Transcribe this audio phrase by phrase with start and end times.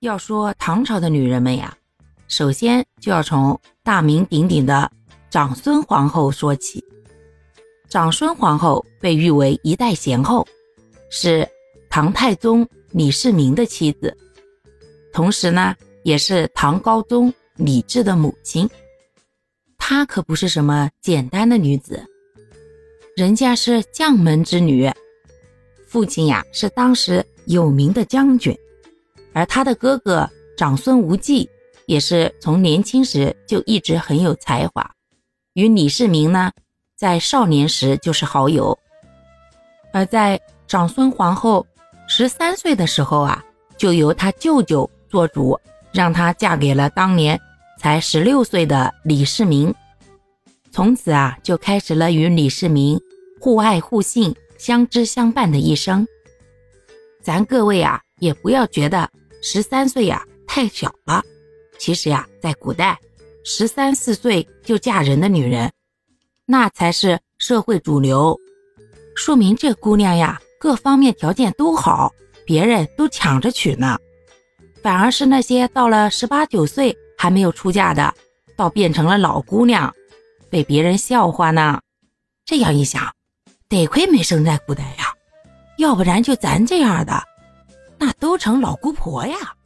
[0.00, 1.76] 要说唐朝的女人们呀，
[2.28, 4.88] 首先就要从大名鼎鼎的
[5.28, 6.82] 长孙皇后说起。
[7.88, 10.46] 长孙皇后被誉为一代贤后，
[11.10, 11.48] 是
[11.90, 14.16] 唐太宗李世民的妻子，
[15.12, 15.74] 同时呢，
[16.04, 18.70] 也是唐高宗李治的母亲。
[19.78, 22.00] 她可不是什么简单的女子，
[23.16, 24.88] 人家是将门之女，
[25.88, 28.56] 父亲呀是当时有名的将军。
[29.38, 31.48] 而他的哥哥长孙无忌
[31.86, 34.90] 也是从年轻时就一直很有才华，
[35.52, 36.50] 与李世民呢
[36.96, 38.76] 在少年时就是好友。
[39.92, 41.64] 而在长孙皇后
[42.08, 43.40] 十三岁的时候啊，
[43.76, 45.56] 就由他舅舅做主，
[45.92, 47.40] 让她嫁给了当年
[47.78, 49.72] 才十六岁的李世民。
[50.72, 52.98] 从此啊，就开始了与李世民
[53.40, 56.04] 互爱互信、相知相伴的一生。
[57.22, 59.08] 咱各位啊，也不要觉得。
[59.40, 61.22] 十三岁呀，太小了。
[61.78, 62.98] 其实呀，在古代，
[63.44, 65.70] 十三四岁就嫁人的女人，
[66.44, 68.36] 那才是社会主流，
[69.14, 72.12] 说明这姑娘呀，各方面条件都好，
[72.44, 73.96] 别人都抢着娶呢。
[74.82, 78.12] 反而是那些到了十八九岁还没有出嫁的，
[78.56, 79.94] 倒变成了老姑娘，
[80.50, 81.80] 被别人笑话呢。
[82.44, 83.12] 这样一想，
[83.68, 85.14] 得亏没生在古代呀，
[85.78, 87.22] 要不然就咱这样的。
[87.98, 89.57] 那都成老姑婆呀。